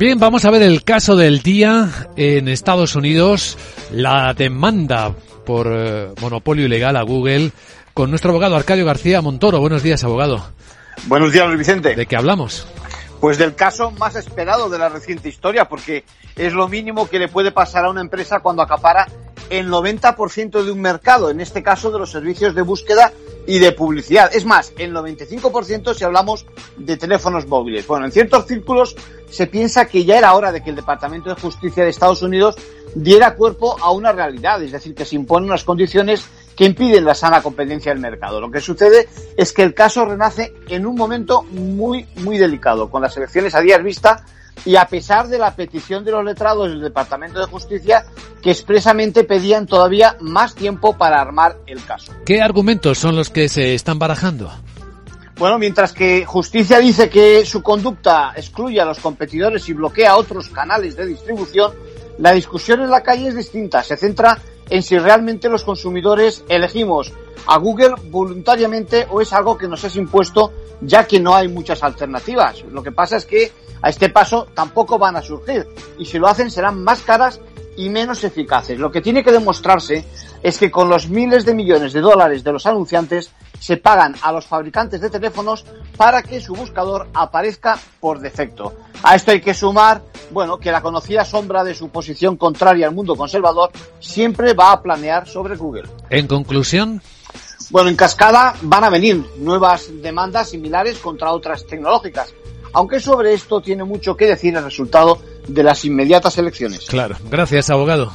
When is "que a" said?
73.26-73.88